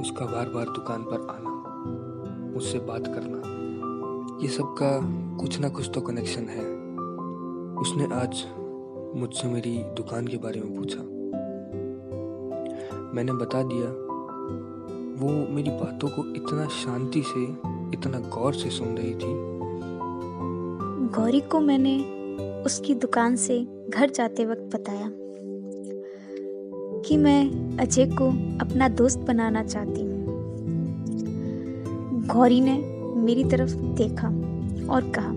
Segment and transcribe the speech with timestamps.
[0.00, 1.50] उसका बार बार दुकान पर आना,
[2.54, 3.38] मुझसे बात करना,
[4.42, 4.90] ये सब का
[5.38, 6.64] कुछ ना कुछ तो कनेक्शन है।
[7.80, 8.44] उसने आज
[9.16, 11.02] मुझसे मेरी दुकान के बारे में पूछा।
[13.14, 13.88] मैंने बता दिया,
[15.20, 17.44] वो मेरी बातों को इतना शांति से,
[17.94, 19.32] इतना गौर से सुन रही थी।
[21.16, 21.96] गौरी को मैंने
[22.64, 23.58] उसकी दुकान से
[23.88, 25.10] घर जाते वक्त बताया।
[27.06, 28.28] कि मैं अजय को
[28.60, 30.16] अपना दोस्त बनाना चाहती हूँ।
[32.26, 32.76] गौरी ने
[33.16, 34.28] मेरी तरफ़ देखा
[34.94, 35.32] और कहा,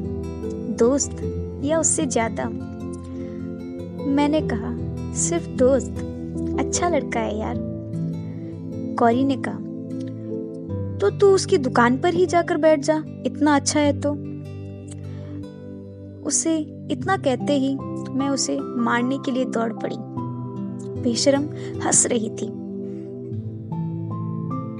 [0.77, 1.21] दोस्त
[1.63, 2.45] या उससे ज़्यादा?
[4.05, 4.75] मैंने कहा,
[5.13, 6.07] सिर्फ़ दोस्त।
[6.59, 7.55] अच्छा लड़का है यार।
[8.99, 9.59] गौरी ने कहा
[10.99, 14.11] तो तू उसकी दुकान पर ही जाकर बैठ जा, इतना अच्छा है तो।
[16.27, 16.57] उसे
[16.91, 17.75] इतना कहते ही
[18.11, 19.95] मैं उसे मारने के लिए दौड़ पड़ी।
[21.01, 21.43] बेशरम
[21.85, 22.71] हंस रही थी।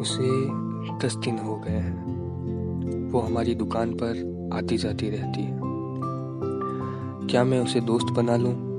[0.02, 0.62] उसे
[1.08, 2.12] दस दिन हो गए हैं।
[3.12, 5.60] वो हमारी दुकान पर आती जाती रहती है।
[7.28, 8.72] क्या मैं उसे दोस्त बना लूँ?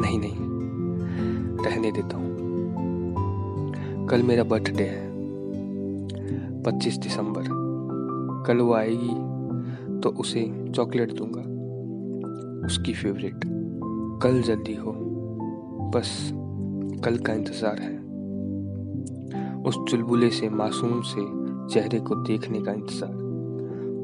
[0.00, 0.46] नहीं नहीं।
[1.64, 2.36] रहने देता हूँ।
[4.06, 5.10] कल मेरा बर्थडे है।
[6.62, 7.42] पच्चीस दिसंबर।
[8.46, 9.14] कल वो आएगी
[10.00, 11.56] तो उसे चॉकलेट दूँगा।
[12.66, 13.65] उसकी फेवरेट।
[14.22, 14.92] कल जल्दी हो।
[15.94, 16.30] बस
[17.04, 17.96] कल का इंतज़ार है।
[19.62, 21.22] उस चुलबुले से, मासूम से
[21.74, 23.14] चेहरे को देखने का इंतज़ार,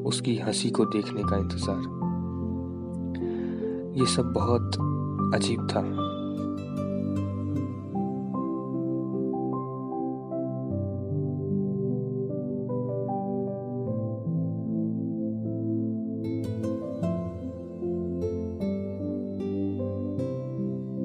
[0.05, 1.81] उसकी हँसी को देखने का इंतज़ार।
[3.99, 4.77] ये सब बहुत
[5.35, 5.81] अजीब था।